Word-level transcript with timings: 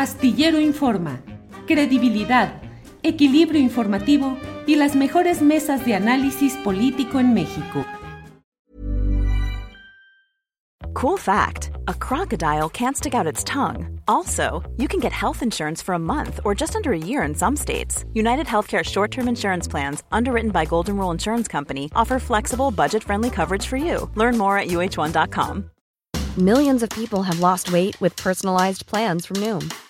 Astillero 0.00 0.58
Informa, 0.58 1.20
credibilidad, 1.66 2.62
equilibrio 3.02 3.60
informativo 3.60 4.38
y 4.66 4.76
las 4.76 4.96
mejores 4.96 5.42
mesas 5.42 5.84
de 5.84 5.94
análisis 5.94 6.54
político 6.64 7.20
en 7.20 7.34
México. 7.34 7.84
Cool 10.94 11.18
fact 11.18 11.72
a 11.86 11.92
crocodile 11.92 12.70
can't 12.70 12.96
stick 12.96 13.14
out 13.14 13.26
its 13.26 13.44
tongue. 13.44 14.00
Also, 14.08 14.62
you 14.78 14.88
can 14.88 15.00
get 15.00 15.12
health 15.12 15.42
insurance 15.42 15.82
for 15.82 15.94
a 15.94 15.98
month 15.98 16.40
or 16.46 16.54
just 16.54 16.76
under 16.76 16.94
a 16.94 16.98
year 16.98 17.22
in 17.22 17.34
some 17.34 17.54
states. 17.54 18.06
United 18.14 18.46
Healthcare 18.46 18.82
short 18.82 19.10
term 19.10 19.28
insurance 19.28 19.68
plans, 19.68 20.02
underwritten 20.10 20.50
by 20.50 20.64
Golden 20.64 20.96
Rule 20.96 21.10
Insurance 21.10 21.46
Company, 21.46 21.90
offer 21.94 22.18
flexible, 22.18 22.70
budget 22.70 23.04
friendly 23.04 23.28
coverage 23.28 23.66
for 23.66 23.76
you. 23.76 24.08
Learn 24.14 24.38
more 24.38 24.56
at 24.56 24.68
uh1.com. 24.68 25.70
Millions 26.38 26.82
of 26.84 26.88
people 26.90 27.22
have 27.24 27.40
lost 27.40 27.70
weight 27.72 28.00
with 28.00 28.14
personalized 28.14 28.86
plans 28.86 29.26
from 29.26 29.36
Noom, 29.38 29.68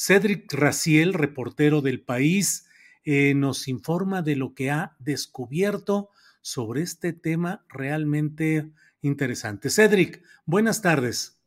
Cedric 0.00 0.52
Raciel, 0.52 1.12
reportero 1.12 1.80
del 1.80 2.00
país, 2.00 2.68
eh, 3.04 3.34
nos 3.34 3.66
informa 3.66 4.22
de 4.22 4.36
lo 4.36 4.54
que 4.54 4.70
ha 4.70 4.94
descubierto 5.00 6.10
sobre 6.40 6.82
este 6.82 7.12
tema 7.12 7.64
realmente 7.68 8.70
interesante. 9.02 9.70
Cedric, 9.70 10.22
buenas 10.46 10.82
tardes. 10.82 11.40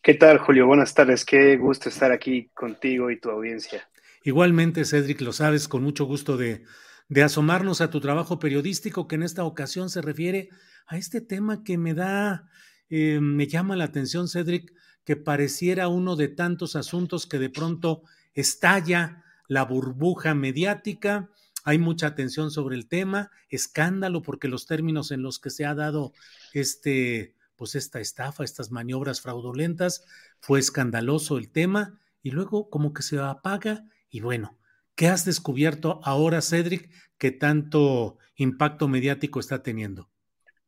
¿Qué 0.00 0.14
tal, 0.14 0.38
Julio? 0.38 0.66
Buenas 0.66 0.94
tardes. 0.94 1.26
Qué 1.26 1.58
gusto 1.58 1.90
estar 1.90 2.10
aquí 2.10 2.48
contigo 2.54 3.10
y 3.10 3.20
tu 3.20 3.28
audiencia. 3.28 3.86
Igualmente, 4.24 4.86
Cedric, 4.86 5.20
lo 5.20 5.34
sabes, 5.34 5.68
con 5.68 5.82
mucho 5.82 6.06
gusto 6.06 6.38
de, 6.38 6.64
de 7.10 7.22
asomarnos 7.22 7.82
a 7.82 7.90
tu 7.90 8.00
trabajo 8.00 8.38
periodístico, 8.38 9.06
que 9.06 9.16
en 9.16 9.24
esta 9.24 9.44
ocasión 9.44 9.90
se 9.90 10.00
refiere 10.00 10.48
a 10.86 10.96
este 10.96 11.20
tema 11.20 11.64
que 11.64 11.76
me 11.76 11.92
da, 11.92 12.48
eh, 12.88 13.20
me 13.20 13.46
llama 13.46 13.76
la 13.76 13.84
atención, 13.84 14.26
Cedric, 14.26 14.72
que 15.06 15.16
pareciera 15.16 15.88
uno 15.88 16.16
de 16.16 16.28
tantos 16.28 16.76
asuntos 16.76 17.26
que 17.26 17.38
de 17.38 17.48
pronto 17.48 18.02
estalla 18.34 19.24
la 19.48 19.64
burbuja 19.64 20.34
mediática 20.34 21.30
hay 21.66 21.78
mucha 21.78 22.06
atención 22.06 22.52
sobre 22.52 22.76
el 22.76 22.86
tema, 22.86 23.30
escándalo 23.48 24.22
porque 24.22 24.46
los 24.46 24.66
términos 24.66 25.10
en 25.10 25.22
los 25.22 25.40
que 25.40 25.50
se 25.50 25.64
ha 25.64 25.74
dado 25.74 26.12
este, 26.52 27.34
pues 27.56 27.74
esta 27.74 27.98
estafa, 27.98 28.44
estas 28.44 28.70
maniobras 28.70 29.20
fraudulentas, 29.20 30.04
fue 30.38 30.60
escandaloso 30.60 31.38
el 31.38 31.50
tema 31.50 31.98
y 32.22 32.30
luego 32.30 32.70
como 32.70 32.92
que 32.92 33.02
se 33.02 33.18
apaga 33.18 33.84
y 34.10 34.20
bueno, 34.20 34.56
¿qué 34.94 35.08
has 35.08 35.24
descubierto 35.24 36.00
ahora, 36.04 36.40
Cedric, 36.40 36.88
que 37.18 37.32
tanto 37.32 38.18
impacto 38.36 38.86
mediático 38.86 39.40
está 39.40 39.64
teniendo? 39.64 40.08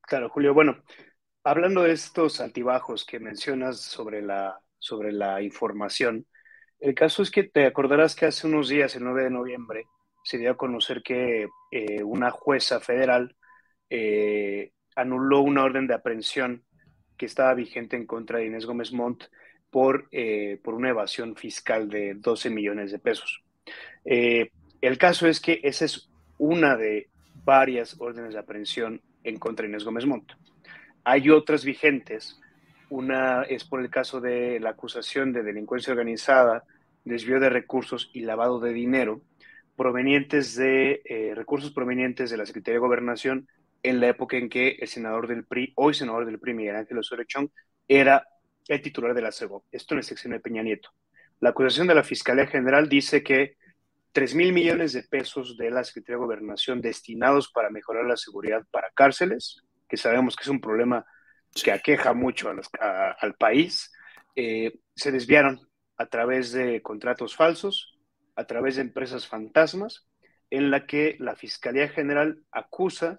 Claro, 0.00 0.30
Julio, 0.30 0.52
bueno, 0.52 0.82
hablando 1.48 1.82
de 1.84 1.92
estos 1.92 2.40
altibajos 2.40 3.06
que 3.06 3.20
mencionas 3.20 3.80
sobre 3.80 4.20
la, 4.20 4.60
sobre 4.78 5.12
la 5.12 5.40
información, 5.40 6.26
el 6.78 6.94
caso 6.94 7.22
es 7.22 7.30
que 7.30 7.44
te 7.44 7.64
acordarás 7.64 8.14
que 8.14 8.26
hace 8.26 8.46
unos 8.46 8.68
días, 8.68 8.94
el 8.94 9.04
9 9.04 9.24
de 9.24 9.30
noviembre, 9.30 9.84
se 10.22 10.36
dio 10.36 10.50
a 10.50 10.56
conocer 10.56 11.02
que 11.02 11.48
eh, 11.70 12.02
una 12.02 12.30
jueza 12.30 12.80
federal 12.80 13.34
eh, 13.88 14.72
anuló 14.94 15.40
una 15.40 15.64
orden 15.64 15.86
de 15.86 15.94
aprehensión 15.94 16.64
que 17.16 17.26
estaba 17.26 17.54
vigente 17.54 17.96
en 17.96 18.06
contra 18.06 18.38
de 18.38 18.46
Inés 18.46 18.66
Gómez 18.66 18.92
Montt 18.92 19.24
por, 19.70 20.06
eh, 20.12 20.60
por 20.62 20.74
una 20.74 20.90
evasión 20.90 21.34
fiscal 21.34 21.88
de 21.88 22.14
12 22.14 22.50
millones 22.50 22.92
de 22.92 22.98
pesos. 22.98 23.42
el 24.04 24.98
caso 24.98 25.26
es 25.26 25.40
que 25.40 25.60
esa 25.64 25.86
es 25.86 26.10
una 26.36 26.76
de 26.76 27.08
varias 27.44 27.96
órdenes 27.98 28.34
de 28.34 28.38
aprehensión 28.38 29.00
en 29.24 29.38
contra 29.38 29.64
de 29.64 29.70
Inés 29.70 29.84
Gómez 29.84 30.04
Montt. 30.04 30.32
Hay 31.10 31.30
otras 31.30 31.64
vigentes. 31.64 32.38
Una 32.90 33.42
es 33.44 33.64
por 33.64 33.80
el 33.80 33.88
caso 33.88 34.20
de 34.20 34.60
la 34.60 34.68
acusación 34.68 35.32
de 35.32 35.42
delincuencia 35.42 35.90
organizada, 35.90 36.64
desvío 37.02 37.40
de 37.40 37.48
recursos 37.48 38.10
y 38.12 38.20
lavado 38.20 38.60
de 38.60 38.74
dinero, 38.74 39.22
provenientes 39.74 40.54
de 40.54 41.00
eh, 41.06 41.32
recursos 41.34 41.70
provenientes 41.70 42.28
de 42.28 42.36
la 42.36 42.44
Secretaría 42.44 42.74
de 42.74 42.86
Gobernación 42.86 43.48
en 43.82 44.00
la 44.00 44.08
época 44.08 44.36
en 44.36 44.50
que 44.50 44.76
el 44.80 44.86
senador 44.86 45.28
del 45.28 45.46
PRI, 45.46 45.72
hoy 45.76 45.94
senador 45.94 46.26
del 46.26 46.38
PRI, 46.38 46.52
Miguel 46.52 46.76
Ángel 46.76 46.98
Osorio 46.98 47.24
Chong, 47.24 47.48
era 47.88 48.28
el 48.66 48.82
titular 48.82 49.14
de 49.14 49.22
la 49.22 49.32
CEGO. 49.32 49.64
Esto 49.72 49.94
en 49.94 50.00
la 50.00 50.02
sección 50.02 50.34
de 50.34 50.40
Peña 50.40 50.62
Nieto. 50.62 50.90
La 51.40 51.50
acusación 51.50 51.86
de 51.86 51.94
la 51.94 52.04
Fiscalía 52.04 52.46
General 52.48 52.86
dice 52.86 53.22
que 53.22 53.56
3 54.12 54.34
mil 54.34 54.52
millones 54.52 54.92
de 54.92 55.04
pesos 55.04 55.56
de 55.56 55.70
la 55.70 55.84
Secretaría 55.84 56.18
de 56.18 56.26
Gobernación 56.26 56.82
destinados 56.82 57.50
para 57.50 57.70
mejorar 57.70 58.04
la 58.04 58.18
seguridad 58.18 58.62
para 58.70 58.90
cárceles, 58.94 59.62
que 59.88 59.96
sabemos 59.96 60.36
que 60.36 60.42
es 60.42 60.48
un 60.48 60.60
problema 60.60 61.06
que 61.62 61.72
aqueja 61.72 62.12
mucho 62.12 62.50
al 62.50 63.34
país, 63.34 63.92
eh, 64.36 64.78
se 64.94 65.10
desviaron 65.10 65.60
a 65.96 66.06
través 66.06 66.52
de 66.52 66.82
contratos 66.82 67.34
falsos 67.34 67.98
a 68.38 68.46
través 68.46 68.76
de 68.76 68.82
empresas 68.82 69.26
fantasmas, 69.26 70.06
en 70.48 70.70
la 70.70 70.86
que 70.86 71.16
la 71.18 71.34
Fiscalía 71.34 71.88
General 71.88 72.40
acusa 72.52 73.18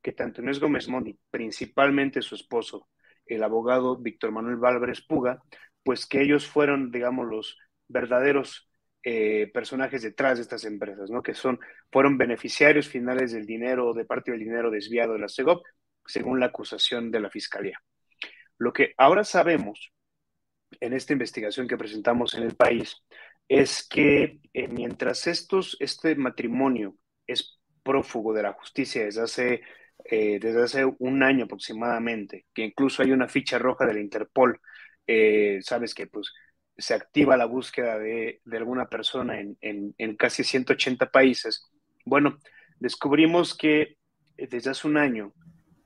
que 0.00 0.12
tanto 0.12 0.42
Inés 0.42 0.60
Gómez 0.60 0.88
Mondi, 0.88 1.18
principalmente 1.28 2.22
su 2.22 2.36
esposo, 2.36 2.88
el 3.26 3.42
abogado 3.42 3.96
Víctor 3.96 4.30
Manuel 4.30 4.56
Válvarez 4.56 5.02
Puga, 5.02 5.42
pues 5.82 6.06
que 6.06 6.22
ellos 6.22 6.46
fueron, 6.46 6.92
digamos, 6.92 7.26
los 7.26 7.58
verdaderos 7.88 8.70
eh, 9.02 9.50
personajes 9.52 10.02
detrás 10.02 10.38
de 10.38 10.42
estas 10.42 10.64
empresas, 10.64 11.10
¿no? 11.10 11.20
Que 11.20 11.34
son, 11.34 11.58
fueron 11.90 12.16
beneficiarios 12.16 12.88
finales 12.88 13.32
del 13.32 13.46
dinero, 13.46 13.92
de 13.92 14.04
parte 14.04 14.30
del 14.30 14.40
dinero 14.40 14.70
desviado 14.70 15.14
de 15.14 15.18
la 15.18 15.28
CEGOP, 15.28 15.64
según 16.10 16.40
la 16.40 16.46
acusación 16.46 17.10
de 17.10 17.20
la 17.20 17.30
Fiscalía. 17.30 17.78
Lo 18.58 18.72
que 18.72 18.92
ahora 18.98 19.24
sabemos 19.24 19.92
en 20.80 20.92
esta 20.92 21.12
investigación 21.12 21.66
que 21.66 21.78
presentamos 21.78 22.34
en 22.34 22.42
el 22.44 22.54
país 22.54 22.96
es 23.48 23.86
que 23.88 24.38
eh, 24.52 24.68
mientras 24.68 25.26
estos, 25.26 25.76
este 25.80 26.14
matrimonio 26.14 26.96
es 27.26 27.58
prófugo 27.82 28.32
de 28.32 28.42
la 28.42 28.52
justicia 28.52 29.04
desde 29.04 29.22
hace, 29.22 29.60
eh, 30.04 30.38
desde 30.40 30.62
hace 30.62 30.84
un 30.98 31.22
año 31.22 31.46
aproximadamente, 31.46 32.46
que 32.54 32.62
incluso 32.62 33.02
hay 33.02 33.10
una 33.12 33.28
ficha 33.28 33.58
roja 33.58 33.86
de 33.86 33.94
la 33.94 34.00
Interpol, 34.00 34.60
eh, 35.06 35.58
sabes 35.62 35.94
que 35.94 36.06
pues 36.06 36.32
se 36.76 36.94
activa 36.94 37.36
la 37.36 37.46
búsqueda 37.46 37.98
de, 37.98 38.40
de 38.44 38.56
alguna 38.56 38.88
persona 38.88 39.40
en, 39.40 39.56
en, 39.60 39.94
en, 39.98 40.16
casi 40.16 40.44
180 40.44 41.10
países. 41.10 41.70
Bueno, 42.04 42.38
descubrimos 42.78 43.56
que 43.56 43.96
desde 44.36 44.70
hace 44.70 44.86
un 44.86 44.96
año 44.96 45.34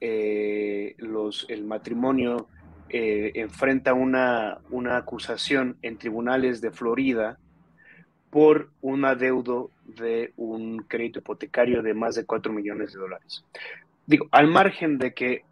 los, 0.00 1.46
el 1.48 1.64
matrimonio 1.64 2.48
enfrenta 2.88 3.94
una, 3.94 4.58
una 4.70 4.96
acusación 4.96 5.78
en 5.82 5.98
tribunales 5.98 6.60
de 6.60 6.70
Florida 6.70 7.38
por 8.30 8.70
un 8.80 9.04
adeudo 9.04 9.70
de 9.84 10.32
un 10.36 10.78
crédito 10.88 11.20
hipotecario 11.20 11.82
de 11.82 11.94
más 11.94 12.16
de 12.16 12.26
4 12.26 12.52
millones 12.52 12.92
de 12.92 12.98
dólares. 12.98 13.44
Digo, 14.06 14.26
al 14.32 14.48
margen 14.48 14.98
de 14.98 15.14
que 15.14 15.44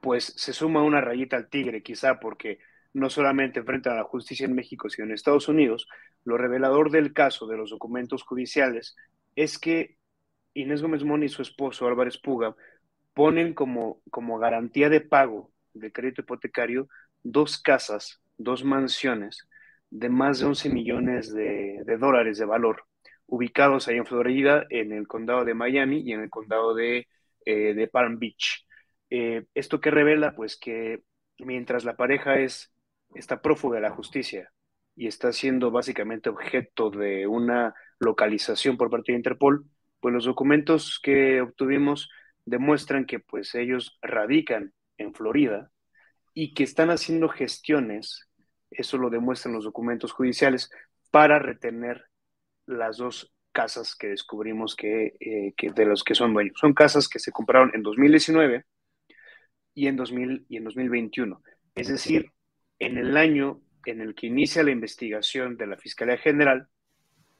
pues 0.00 0.32
se 0.36 0.52
suma 0.52 0.82
una 0.82 1.00
rayita 1.00 1.36
al 1.36 1.48
tigre, 1.48 1.82
quizá 1.82 2.20
porque 2.20 2.60
no 2.94 3.10
solamente 3.10 3.60
enfrentan 3.60 3.94
a 3.94 3.96
la 3.96 4.04
justicia 4.04 4.46
en 4.46 4.54
México, 4.54 4.88
sino 4.88 5.06
en 5.06 5.14
Estados 5.14 5.48
Unidos, 5.48 5.88
lo 6.24 6.38
revelador 6.38 6.90
del 6.90 7.12
caso 7.12 7.46
de 7.46 7.56
los 7.56 7.70
documentos 7.70 8.22
judiciales 8.22 8.96
es 9.34 9.58
que 9.58 9.96
Inés 10.54 10.82
Gómez 10.82 11.04
Moni 11.04 11.26
y 11.26 11.28
su 11.28 11.42
esposo 11.42 11.86
Álvarez 11.86 12.18
Puga 12.18 12.54
ponen 13.18 13.52
como, 13.52 14.00
como 14.12 14.38
garantía 14.38 14.88
de 14.88 15.00
pago 15.00 15.50
de 15.74 15.90
crédito 15.90 16.20
hipotecario 16.20 16.88
dos 17.24 17.60
casas, 17.60 18.22
dos 18.36 18.62
mansiones 18.62 19.48
de 19.90 20.08
más 20.08 20.38
de 20.38 20.46
11 20.46 20.68
millones 20.68 21.34
de, 21.34 21.82
dólares 21.98 22.38
de 22.38 22.44
valor, 22.44 22.84
ubicados 23.26 23.88
ahí 23.88 23.96
en 23.96 24.06
Florida, 24.06 24.66
en 24.70 24.92
el 24.92 25.08
condado 25.08 25.44
de 25.44 25.54
Miami 25.54 26.02
y 26.06 26.12
en 26.12 26.20
el 26.20 26.30
condado 26.30 26.76
de, 26.76 27.08
eh, 27.44 27.88
Palm 27.90 28.20
Beach. 28.20 28.64
Eh, 29.10 29.46
esto 29.52 29.80
que 29.80 29.90
revela, 29.90 30.36
pues, 30.36 30.56
que 30.56 31.02
mientras 31.40 31.84
la 31.84 31.96
pareja 31.96 32.38
es, 32.38 32.72
está 33.16 33.42
prófuga 33.42 33.78
de 33.78 33.82
la 33.82 33.90
justicia 33.90 34.52
y 34.94 35.08
está 35.08 35.32
siendo 35.32 35.72
básicamente 35.72 36.30
objeto 36.30 36.88
de 36.90 37.26
una 37.26 37.74
localización 37.98 38.76
por 38.76 38.90
parte 38.90 39.10
de 39.10 39.18
Interpol, 39.18 39.64
pues 39.98 40.14
los 40.14 40.24
documentos 40.24 41.00
que 41.02 41.40
obtuvimos 41.40 42.08
demuestran 42.48 43.06
que 43.06 43.18
pues 43.20 43.54
ellos 43.54 43.98
radican 44.02 44.72
en 44.96 45.14
Florida 45.14 45.70
y 46.34 46.54
que 46.54 46.64
están 46.64 46.90
haciendo 46.90 47.28
gestiones 47.28 48.28
eso 48.70 48.98
lo 48.98 49.10
demuestran 49.10 49.54
los 49.54 49.64
documentos 49.64 50.12
judiciales, 50.12 50.70
para 51.10 51.38
retener 51.38 52.04
las 52.66 52.98
dos 52.98 53.32
casas 53.52 53.96
que 53.96 54.08
descubrimos 54.08 54.76
que, 54.76 55.16
eh, 55.20 55.54
de 55.74 55.86
los 55.86 56.04
que 56.04 56.14
son 56.14 56.34
dueños. 56.34 56.58
Son 56.58 56.74
casas 56.74 57.08
que 57.08 57.18
se 57.18 57.32
compraron 57.32 57.70
en 57.74 57.82
2019 57.82 58.64
y 59.74 59.86
en, 59.86 59.96
2000, 59.96 60.44
y 60.48 60.56
en 60.58 60.64
2021. 60.64 61.42
Es 61.74 61.88
decir, 61.88 62.30
en 62.78 62.98
el 62.98 63.16
año 63.16 63.62
en 63.86 64.00
el 64.00 64.14
que 64.14 64.26
inicia 64.26 64.62
la 64.62 64.70
investigación 64.70 65.56
de 65.56 65.66
la 65.66 65.78
Fiscalía 65.78 66.18
General 66.18 66.68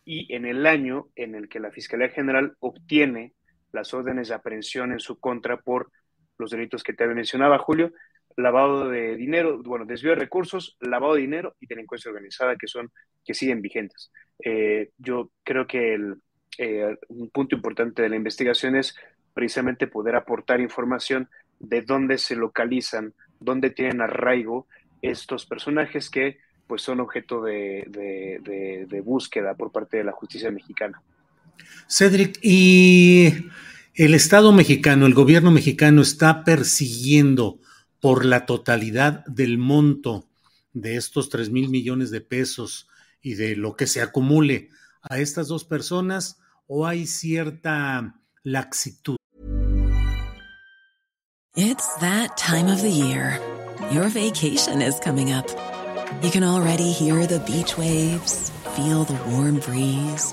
y 0.05 0.33
en 0.35 0.47
el 0.47 0.65
año 0.67 1.09
en 1.15 1.35
el 1.35 1.49
que 1.49 1.61
la 1.61 1.71
Fiscalía 1.71 2.09
General 2.09 2.57
obtiene 2.61 3.35
las 3.73 3.93
órdenes 3.95 4.29
de 4.29 4.35
aprehensión 4.35 4.93
en 4.93 5.01
su 5.01 5.19
contra 5.19 5.59
por 5.59 5.91
los 6.39 6.51
delitos 6.51 6.83
que 6.83 6.93
te 6.93 7.07
mencionaba, 7.07 7.59
Julio, 7.59 7.93
lavado 8.37 8.89
de 8.89 9.17
dinero, 9.17 9.61
bueno, 9.63 9.85
desvío 9.85 10.13
de 10.13 10.21
recursos, 10.21 10.77
lavado 10.81 11.15
de 11.15 11.23
dinero 11.23 11.57
y 11.61 11.67
delincuencia 11.67 12.11
organizada, 12.11 12.57
que 12.57 12.69
son, 12.69 12.91
que 13.25 13.35
siguen 13.35 13.61
vigentes. 13.61 14.13
Eh, 14.45 14.91
yo 14.97 15.31
creo 15.43 15.67
que 15.67 15.95
el, 15.95 16.17
eh, 16.57 16.97
un 17.09 17.31
punto 17.31 17.57
importante 17.57 18.03
de 18.03 18.09
la 18.09 18.17
investigación 18.17 18.77
es 18.77 18.97
precisamente 19.35 19.89
poder 19.89 20.15
aportar 20.15 20.61
información 20.61 21.29
de 21.59 21.83
dónde 21.83 22.19
se 22.19 22.37
localizan, 22.37 23.13
dónde 23.41 23.71
tienen 23.71 24.01
arraigo 24.01 24.67
estos 25.03 25.47
personajes 25.47 26.09
que 26.11 26.39
pues 26.69 26.83
son 26.83 27.01
objeto 27.01 27.43
de, 27.43 27.85
de 27.89 29.01
búsqueda 29.01 29.55
por 29.55 29.73
parte 29.73 29.97
de 29.97 30.05
la 30.05 30.13
justicia 30.13 30.51
mexicana. 30.51 31.01
Cedric, 31.89 32.39
y 32.43 33.51
el 33.95 34.15
Estado 34.15 34.53
mexicano, 34.53 35.07
el 35.07 35.15
gobierno 35.15 35.51
mexicano 35.51 36.03
está 36.03 36.45
persiguiendo 36.45 37.61
por 38.01 38.25
la 38.25 38.47
totalidad 38.47 39.25
del 39.27 39.59
monto 39.59 40.29
de 40.73 40.97
estos 40.97 41.29
3 41.31 41.51
mil 41.51 41.69
millones 41.69 42.11
de 42.11 42.21
pesos 42.21 42.89
y 43.23 43.35
de 43.35 43.57
lo 43.57 43.77
que 43.77 43.87
se 43.87 44.01
acumule 44.01 44.71
a 45.03 45.19
estas 45.19 45.49
dos 45.49 45.65
personas 45.65 46.39
o 46.67 46.87
hay 46.87 47.07
cierta 47.07 48.15
laxitud? 48.45 49.17
It's 51.57 51.89
that 52.01 52.37
time 52.37 52.71
of 52.71 52.83
the 52.83 52.91
year. 52.91 53.41
Your 53.91 54.09
vacation 54.09 54.81
is 54.81 55.01
coming 55.01 55.33
up. 55.33 55.47
You 56.23 56.31
can 56.31 56.45
already 56.45 56.93
hear 56.93 57.27
the 57.27 57.41
beach 57.41 57.77
waves, 57.77 58.53
feel 58.77 59.05
the 59.05 59.19
warm 59.31 59.59
breeze, 59.61 60.33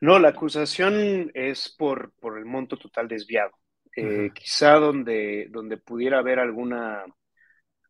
No, 0.00 0.18
la 0.18 0.30
acusación 0.30 1.30
es 1.34 1.74
por, 1.76 2.12
por 2.20 2.38
el 2.38 2.44
monto 2.44 2.76
total 2.76 3.06
desviado. 3.08 3.52
Eh, 3.94 4.04
uh 4.04 4.08
-huh. 4.08 4.32
Quizá 4.32 4.74
donde, 4.74 5.48
donde 5.50 5.76
pudiera 5.76 6.18
haber 6.18 6.38
alguna 6.38 7.04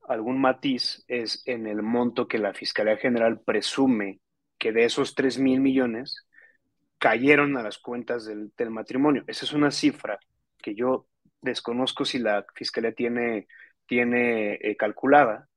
algún 0.09 0.41
matiz 0.41 1.05
es 1.07 1.43
en 1.47 1.69
el 1.69 1.83
monto 1.83 2.27
que 2.27 2.39
la 2.39 2.53
Fiscalía 2.53 2.97
General 2.97 3.41
presume 3.45 4.21
que 4.59 4.73
de 4.73 4.85
esos 4.85 5.15
3 5.15 5.39
mil 5.39 5.61
millones 5.61 6.27
cayeron 6.99 7.57
a 7.57 7.62
las 7.62 7.79
cuentas 7.79 8.27
del, 8.27 8.53
del, 8.56 8.71
matrimonio. 8.71 9.23
Esa 9.29 9.45
es 9.45 9.53
una 9.53 9.71
cifra 9.71 10.19
que 10.59 10.75
yo 10.75 11.06
desconozco 11.41 12.05
si 12.05 12.19
la 12.19 12.45
Fiscalía 12.55 12.93
tiene, 12.93 13.47
tiene 13.87 14.55
eh, 14.55 14.77
calculada, 14.77 15.49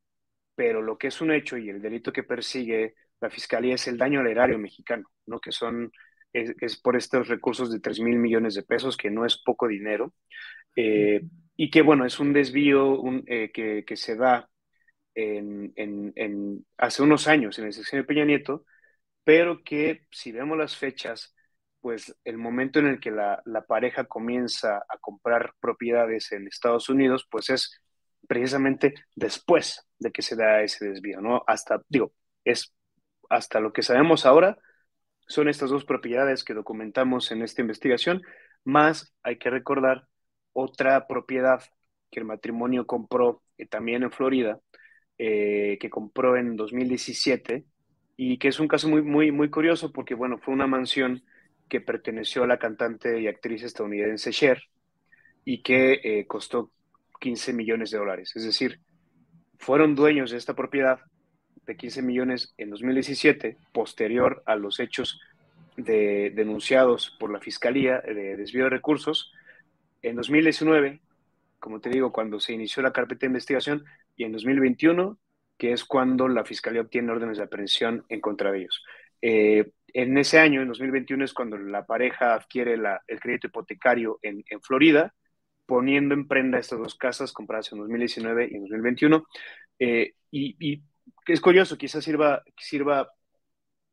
pero 0.55 0.81
lo 0.81 0.97
que 0.97 1.07
es 1.07 1.19
un 1.19 1.31
hecho 1.31 1.57
y 1.57 1.69
el 1.69 1.81
delito 1.81 2.13
que 2.13 2.23
persigue 2.23 2.95
la 3.19 3.29
Fiscalía 3.29 3.75
es 3.75 3.87
el 3.87 3.97
daño 3.97 4.19
al 4.19 4.27
erario 4.27 4.59
mexicano, 4.59 5.09
¿no? 5.25 5.39
que 5.39 5.51
son, 5.51 5.91
es, 6.33 6.55
es 6.59 6.77
por 6.79 6.95
estos 6.95 7.27
recursos 7.27 7.71
de 7.71 7.79
3 7.79 7.99
mil 8.01 8.17
millones 8.17 8.55
de 8.55 8.63
pesos, 8.63 8.97
que 8.97 9.09
no 9.11 9.25
es 9.25 9.37
poco 9.37 9.67
dinero. 9.67 10.13
Eh, 10.75 11.21
y 11.55 11.69
que 11.69 11.81
bueno, 11.83 12.05
es 12.05 12.19
un 12.19 12.33
desvío 12.33 12.99
un, 12.99 13.23
eh, 13.27 13.51
que, 13.53 13.85
que, 13.85 13.95
se 13.95 14.15
da 14.15 14.49
en, 15.15 15.71
en, 15.75 16.13
en, 16.15 16.65
hace 16.77 17.03
unos 17.03 17.27
años 17.27 17.59
en 17.59 17.65
el 17.65 17.73
sexenio 17.73 18.03
de 18.03 18.07
Peña 18.07 18.25
Nieto, 18.25 18.65
pero 19.23 19.63
que 19.63 20.07
si 20.11 20.31
vemos 20.31 20.57
las 20.57 20.75
fechas, 20.75 21.35
pues 21.81 22.15
el 22.23 22.37
momento 22.37 22.79
en 22.79 22.87
el 22.87 22.99
que 22.99 23.11
la, 23.11 23.41
la, 23.45 23.65
pareja 23.65 24.05
comienza 24.05 24.77
a 24.77 24.97
comprar 24.99 25.53
propiedades 25.59 26.31
en 26.31 26.47
Estados 26.47 26.89
Unidos, 26.89 27.27
pues 27.29 27.49
es 27.49 27.81
precisamente 28.27 28.93
después 29.15 29.85
de 29.99 30.11
que 30.11 30.21
se 30.21 30.35
da 30.35 30.61
ese 30.61 30.89
desvío, 30.89 31.21
¿no? 31.21 31.43
Hasta, 31.47 31.81
digo, 31.89 32.13
es 32.43 32.73
hasta 33.29 33.59
lo 33.59 33.73
que 33.73 33.83
sabemos 33.83 34.25
ahora, 34.25 34.57
son 35.27 35.47
estas 35.47 35.69
dos 35.69 35.85
propiedades 35.85 36.43
que 36.43 36.53
documentamos 36.53 37.31
en 37.31 37.41
esta 37.41 37.61
investigación, 37.61 38.21
más 38.63 39.13
hay 39.23 39.37
que 39.37 39.49
recordar 39.49 40.07
otra 40.53 41.07
propiedad 41.07 41.63
que 42.11 42.19
el 42.19 42.25
matrimonio 42.25 42.85
compró 42.85 43.41
eh, 43.57 43.65
también 43.65 44.03
en 44.03 44.11
Florida, 44.11 44.59
eh, 45.17 45.77
que 45.79 45.89
compró 45.89 46.37
en 46.37 46.55
2017 46.55 47.65
y 48.15 48.37
que 48.37 48.47
es 48.47 48.59
un 48.59 48.67
caso 48.67 48.87
muy, 48.87 49.01
muy, 49.01 49.31
muy 49.31 49.49
curioso 49.49 49.91
porque, 49.91 50.13
bueno, 50.15 50.37
fue 50.37 50.53
una 50.53 50.67
mansión 50.67 51.23
que 51.69 51.81
perteneció 51.81 52.43
a 52.43 52.47
la 52.47 52.59
cantante 52.59 53.19
y 53.19 53.27
actriz 53.27 53.63
estadounidense 53.63 54.31
Cher 54.31 54.61
y 55.43 55.63
que 55.63 55.99
eh, 56.03 56.27
costó 56.27 56.71
15 57.19 57.53
millones 57.53 57.91
de 57.91 57.97
dólares. 57.97 58.31
Es 58.35 58.45
decir, 58.45 58.79
fueron 59.57 59.95
dueños 59.95 60.31
de 60.31 60.37
esta 60.37 60.53
propiedad 60.53 60.99
de 61.65 61.77
15 61.77 62.01
millones 62.01 62.53
en 62.57 62.69
2017, 62.69 63.57
posterior 63.71 64.43
a 64.45 64.55
los 64.55 64.79
hechos 64.79 65.19
de, 65.77 66.31
denunciados 66.35 67.15
por 67.19 67.31
la 67.31 67.39
Fiscalía 67.39 67.99
de 68.01 68.37
desvío 68.37 68.65
de 68.65 68.69
recursos, 68.69 69.31
en 70.01 70.15
2019, 70.15 70.99
como 71.59 71.79
te 71.79 71.89
digo, 71.89 72.11
cuando 72.11 72.39
se 72.39 72.53
inició 72.53 72.83
la 72.83 72.91
carpeta 72.91 73.21
de 73.21 73.27
investigación, 73.27 73.85
y 74.15 74.25
en 74.25 74.33
2021, 74.33 75.17
que 75.57 75.71
es 75.71 75.85
cuando 75.85 76.27
la 76.27 76.43
Fiscalía 76.43 76.81
obtiene 76.81 77.11
órdenes 77.11 77.37
de 77.37 77.43
aprehensión 77.43 78.05
en 78.09 78.19
contra 78.19 78.51
de 78.51 78.59
ellos. 78.59 78.83
Eh, 79.21 79.71
en 79.93 80.17
ese 80.17 80.39
año, 80.39 80.61
en 80.61 80.67
2021, 80.67 81.23
es 81.23 81.33
cuando 81.33 81.57
la 81.57 81.85
pareja 81.85 82.33
adquiere 82.33 82.77
la, 82.77 83.01
el 83.07 83.19
crédito 83.19 83.47
hipotecario 83.47 84.19
en, 84.21 84.43
Florida, 84.61 85.13
poniendo 85.65 86.13
en 86.13 86.27
prenda 86.27 86.59
estas 86.59 86.79
dos 86.79 86.95
casas 86.95 87.31
compradas 87.31 87.71
en 87.71 87.79
2019 87.79 88.49
y 88.51 88.55
en 88.55 88.61
2021. 88.61 89.25
Eh, 89.79 90.13
y, 90.31 90.55
y 90.59 90.81
es 91.27 91.41
curioso, 91.41 91.77
quizás 91.77 92.03
sirva, 92.03 92.43
sirva 92.57 93.09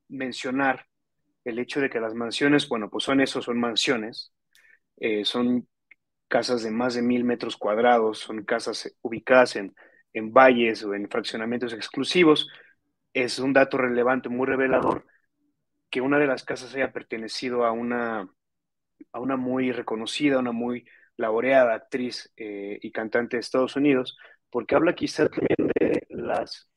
mencionar 0.09 0.87
el 1.45 1.59
hecho 1.59 1.81
de 1.81 1.91
que 1.91 2.01
las 2.01 2.15
mansiones, 2.15 2.69
bueno, 2.69 2.91
pues 2.91 3.05
son 3.05 3.21
eso, 3.21 3.43
son 3.43 3.59
mansiones, 3.61 4.33
eh, 4.99 5.25
son 5.25 5.69
casas 6.29 6.63
de 6.63 6.71
más 6.71 6.95
de 6.95 7.03
mil 7.03 7.25
metros 7.25 7.57
cuadrados, 7.57 8.19
son 8.21 8.45
casas 8.45 8.95
ubicadas 9.03 9.57
en, 9.57 9.75
en 10.13 10.33
valles 10.33 10.85
o 10.85 10.95
en 10.95 11.09
fraccionamientos 11.11 11.73
exclusivos. 11.73 12.49
Es 13.15 13.39
un 13.39 13.53
dato 13.53 13.79
relevante, 13.79 14.29
muy 14.29 14.47
revelador, 14.47 15.07
que 15.91 16.01
una 16.01 16.19
de 16.19 16.29
las 16.29 16.45
casas 16.45 16.75
haya 16.75 16.93
pertenecido 16.93 17.65
a 17.67 17.73
una, 17.73 18.29
a 19.13 19.21
una 19.21 19.37
muy 19.37 19.73
reconocida, 19.73 20.39
una 20.39 20.53
muy 20.53 20.87
laureada 21.17 21.75
actriz 21.75 22.33
eh, 22.37 22.79
y 22.83 22.93
cantante 22.93 23.37
de 23.37 23.43
Estados 23.43 23.77
Unidos, 23.77 24.17
porque 24.51 24.77
habla 24.77 24.95
quizá 24.95 25.29
también 25.29 25.71
de 25.81 26.07
las, 26.11 26.70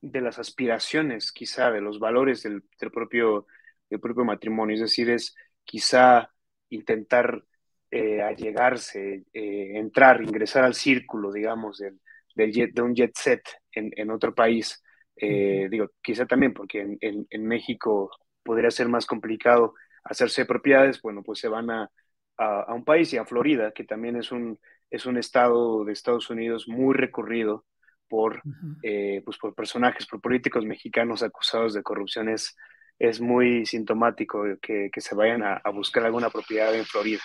de 0.00 0.20
las 0.20 0.38
aspiraciones, 0.38 1.32
quizá 1.32 1.70
de 1.70 1.80
los 1.80 1.98
valores 1.98 2.42
del, 2.42 2.64
del 2.80 2.90
propio, 2.90 3.46
del 3.88 4.00
propio 4.00 4.24
matrimonio, 4.24 4.74
es 4.74 4.80
decir, 4.80 5.10
es 5.10 5.34
quizá 5.64 6.30
intentar 6.70 7.44
eh, 7.90 8.22
allegarse, 8.22 9.24
eh, 9.32 9.72
entrar, 9.78 10.22
ingresar 10.22 10.64
al 10.64 10.74
círculo, 10.74 11.32
digamos, 11.32 11.78
del, 11.78 12.00
del 12.34 12.52
jet, 12.52 12.72
de 12.72 12.82
un 12.82 12.94
jet 12.94 13.12
set 13.16 13.42
en, 13.72 13.90
en 13.96 14.10
otro 14.10 14.34
país. 14.34 14.82
Eh, 15.16 15.68
digo, 15.70 15.90
quizá 16.00 16.26
también 16.26 16.54
porque 16.54 16.80
en, 16.80 16.98
en, 17.00 17.26
en, 17.30 17.46
México 17.46 18.10
podría 18.42 18.70
ser 18.70 18.88
más 18.88 19.06
complicado 19.06 19.74
hacerse 20.04 20.46
propiedades, 20.46 21.02
bueno, 21.02 21.22
pues 21.22 21.40
se 21.40 21.48
van 21.48 21.70
a, 21.70 21.90
a, 22.38 22.72
un 22.74 22.84
país 22.84 23.12
y 23.12 23.18
a 23.18 23.26
Florida, 23.26 23.72
que 23.72 23.84
también 23.84 24.16
es 24.16 24.32
un, 24.32 24.58
es 24.90 25.06
un 25.06 25.18
estado 25.18 25.84
de 25.84 25.92
Estados 25.92 26.30
Unidos 26.30 26.68
muy 26.68 26.94
recurrido 26.94 27.66
por, 28.10 28.42
eh, 28.82 29.22
pues 29.24 29.38
por 29.38 29.54
personajes, 29.54 30.04
por 30.04 30.20
políticos 30.20 30.66
mexicanos 30.66 31.22
acusados 31.22 31.72
de 31.72 31.82
corrupción. 31.82 32.28
Es, 32.28 32.56
es 32.98 33.20
muy 33.20 33.64
sintomático 33.64 34.42
que, 34.60 34.90
se 34.94 35.14
vayan 35.14 35.42
a, 35.42 35.62
buscar 35.72 36.04
alguna 36.04 36.28
propiedad 36.28 36.74
en 36.74 36.84
Florida. 36.84 37.22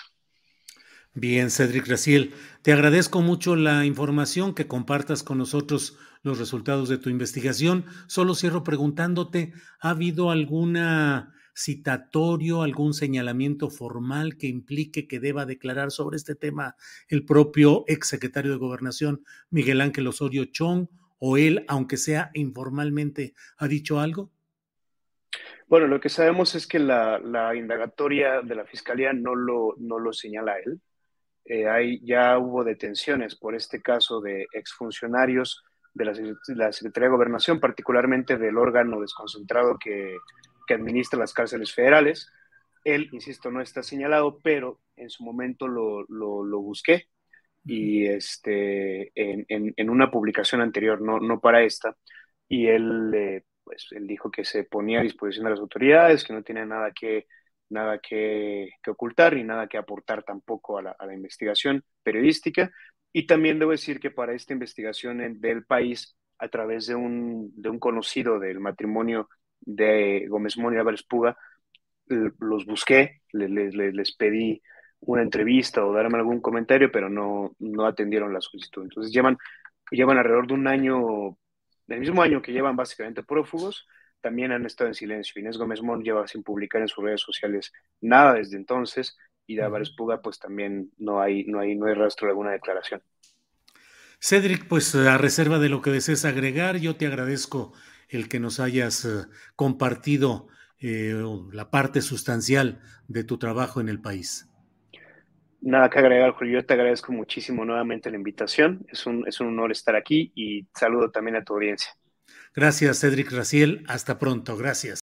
Bien, 1.14 1.50
Cedric 1.50 1.88
Raciel, 1.88 2.34
te 2.62 2.72
agradezco 2.72 3.22
mucho 3.22 3.56
la 3.56 3.86
información 3.86 4.54
que 4.54 4.68
compartas 4.68 5.24
con 5.24 5.38
nosotros 5.38 5.98
los 6.24 6.40
resultados 6.40 6.88
de 6.88 6.98
tu 6.98 7.10
investigación. 7.10 7.86
Solo 8.08 8.36
cierro 8.36 8.64
preguntándote, 8.64 9.54
¿ha 9.80 9.90
habido 9.90 10.30
alguna 10.30 11.34
citatorio, 11.56 12.62
algún 12.62 12.94
señalamiento 12.94 13.70
formal 13.70 14.38
que 14.38 14.48
implique 14.48 15.08
que 15.08 15.20
deba 15.20 15.46
declarar 15.46 15.92
sobre 15.92 16.18
este 16.18 16.36
tema 16.36 16.76
el 17.08 17.26
propio 17.26 17.86
exsecretario 17.88 18.52
de 18.52 18.58
Gobernación, 18.58 19.24
Miguel 19.50 19.82
Ángel 19.82 20.08
Osorio 20.08 20.46
Chong, 20.46 20.88
o 21.18 21.38
él, 21.38 21.66
aunque 21.68 21.98
sea 21.98 22.30
informalmente, 22.34 23.34
ha 23.58 23.68
dicho 23.68 24.00
algo? 24.00 24.32
Bueno, 25.68 25.88
lo 25.88 26.00
que 26.00 26.10
sabemos 26.10 26.54
es 26.56 26.68
que 26.68 26.78
la, 26.78 27.54
indagatoria 27.56 28.42
de 28.42 28.56
la 28.56 28.66
Fiscalía 28.66 29.14
no 29.14 29.34
lo, 29.34 29.76
no 29.78 29.98
lo 29.98 30.14
señala 30.14 30.60
él. 30.60 30.80
Eh, 31.46 32.00
ya 32.04 32.38
hubo 32.38 32.64
detenciones 32.64 33.36
por 33.36 33.56
este 33.56 33.82
caso 33.82 34.20
de 34.20 34.48
exfuncionarios 34.52 35.64
la, 35.94 36.12
de 36.14 36.36
la 36.56 36.72
Secretaría 36.72 37.08
de 37.08 37.16
Gobernación, 37.16 37.60
particularmente 37.60 38.38
del 38.38 38.58
órgano 38.58 39.00
desconcentrado 39.00 39.78
que, 39.80 40.18
que 40.66 40.74
administra 40.74 41.20
las 41.20 41.34
cárceles 41.34 41.74
federales. 41.74 42.32
Él, 42.84 43.10
insisto, 43.12 43.52
no 43.52 43.62
está 43.62 43.84
señalado, 43.84 44.40
pero 44.44 44.80
en 44.96 45.10
su 45.10 45.24
momento 45.24 45.68
lo, 45.68 46.04
lo, 46.08 46.62
busqué 46.62 47.08
y 47.64 48.06
este, 48.06 49.12
en, 49.16 49.74
en, 49.76 49.90
una 49.90 50.12
publicación 50.12 50.62
anterior, 50.62 51.02
no, 51.02 51.20
no 51.20 51.40
para 51.40 51.64
esta, 51.64 51.96
y 52.48 52.68
él, 52.68 53.12
eh, 53.16 53.44
pues, 53.64 53.88
él 53.92 54.06
dijo 54.08 54.30
que 54.30 54.46
se 54.46 54.64
ponía 54.64 55.00
a 55.00 55.04
disposición 55.04 55.46
de 55.46 55.52
las 55.52 55.60
autoridades, 55.60 56.24
que 56.24 56.34
no 56.34 56.44
tiene 56.44 56.66
nada 56.66 56.92
que, 56.92 57.26
nada 57.70 58.00
que, 58.00 58.70
que 58.84 58.92
ocultar 58.92 59.36
ni 59.36 59.44
nada 59.44 59.68
que 59.68 59.78
aportar 59.78 60.24
tampoco 60.24 60.78
a 60.78 60.84
la, 60.84 60.92
a 60.92 61.06
la, 61.06 61.14
investigación 61.16 61.84
periodística. 62.04 62.72
Y 63.12 63.26
también 63.26 63.60
debo 63.60 63.72
decir 63.72 64.00
que 64.00 64.12
para 64.12 64.34
esta 64.34 64.54
investigación 64.54 65.40
del 65.42 65.66
país, 65.66 66.16
a 66.38 66.50
través 66.50 66.88
de 66.88 66.96
un, 66.96 67.52
de 67.56 67.70
un 67.70 67.80
conocido 67.80 68.40
del 68.40 68.60
matrimonio 68.60 69.30
de 69.62 70.28
Gómez 70.28 70.58
Moni 70.58 70.78
y 70.78 70.80
Álvarez 70.80 71.04
Puga, 71.04 71.38
los 72.08 72.66
busqué, 72.66 73.22
les, 73.32 73.74
les, 73.76 74.16
pedí 74.16 74.62
una 75.02 75.22
entrevista 75.22 75.86
o 75.86 75.94
darme 75.94 76.18
algún 76.18 76.42
comentario, 76.42 76.92
pero 76.92 77.10
no, 77.10 77.56
no 77.60 77.86
atendieron 77.86 78.34
la 78.34 78.42
solicitud. 78.42 78.84
Entonces 78.84 79.12
llevan, 79.12 79.38
llevan 79.92 80.18
alrededor 80.18 80.48
de 80.48 80.54
un 80.54 80.68
año, 80.68 81.38
el 81.88 82.00
mismo 82.00 82.22
año 82.22 82.42
que 82.42 82.52
llevan 82.52 82.76
básicamente 82.76 83.24
prófugos, 83.24 83.88
también 84.22 84.52
han 84.52 84.66
estado 84.66 84.88
en 84.88 84.96
silencio. 84.96 85.40
Inés 85.40 85.58
Gómez 85.58 85.82
Mon 85.82 86.04
lleva 86.04 86.28
sin 86.28 86.44
publicar 86.44 86.82
en 86.82 86.88
sus 86.88 87.04
redes 87.04 87.22
sociales 87.22 87.72
nada 88.02 88.34
desde 88.34 88.58
entonces 88.58 89.18
y 89.48 89.56
de 89.56 89.64
Álvarez 89.64 89.92
Puga 89.96 90.22
pues 90.22 90.40
también 90.40 90.92
no 90.98 91.22
hay, 91.22 91.46
no 91.46 91.60
hay, 91.60 91.76
no 91.76 91.86
hay 91.86 91.94
rastro 91.94 92.28
de 92.28 92.32
alguna 92.32 92.52
declaración. 92.52 93.02
Cedric, 94.20 94.68
pues 94.68 94.96
a 94.96 95.18
reserva 95.18 95.60
de 95.60 95.70
lo 95.70 95.82
que 95.82 95.92
desees 95.92 96.26
agregar, 96.26 96.78
yo 96.78 96.96
te 96.96 97.06
agradezco 97.06 97.74
el 98.16 98.30
que 98.30 98.40
nos 98.40 98.60
hayas 98.60 99.06
eh, 99.06 99.26
compartido 99.56 100.48
eh, 100.80 101.16
la 101.52 101.70
parte 101.70 102.02
sustancial 102.02 102.80
de 103.08 103.24
tu 103.24 103.38
trabajo 103.38 103.80
en 103.82 103.90
el 103.90 104.02
país. 104.02 104.50
Nada 105.62 105.90
que 105.90 106.00
agregar, 106.00 106.32
Julio. 106.32 106.60
Yo 106.60 106.66
te 106.66 106.76
agradezco 106.76 107.12
muchísimo 107.12 107.66
nuevamente 107.66 108.12
la 108.12 108.18
invitación. 108.18 108.86
Es 108.90 109.06
un, 109.08 109.28
es 109.28 109.40
un 109.40 109.48
honor 109.48 109.72
estar 109.72 109.96
aquí 109.96 110.32
y 110.36 110.68
saludo 110.76 111.10
también 111.10 111.38
a 111.38 111.44
tu 111.44 111.54
audiencia. 111.54 111.92
Gracias, 112.56 113.00
Cedric 113.00 113.32
Raciel. 113.32 113.84
Hasta 113.88 114.20
pronto. 114.20 114.56
Gracias. 114.58 115.00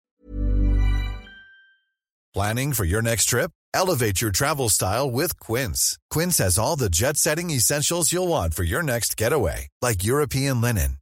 Planning 2.33 2.73
for 2.73 2.87
your 2.87 3.02
next 3.02 3.26
trip? 3.26 3.50
Elevate 3.75 4.23
your 4.23 4.31
travel 4.31 4.69
style 4.69 5.11
with 5.11 5.38
Quince. 5.40 5.99
Quince 6.11 6.38
has 6.38 6.59
all 6.59 6.76
the 6.76 6.88
jet 6.88 7.16
setting 7.16 7.50
essentials 7.50 8.12
you'll 8.12 8.28
want 8.28 8.54
for 8.54 8.62
your 8.62 8.83
next 8.83 9.16
getaway, 9.16 9.69
like 9.83 10.04
European 10.04 10.61
linen 10.61 11.02